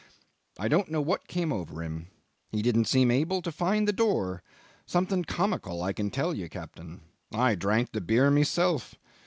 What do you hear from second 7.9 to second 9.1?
the beer myself.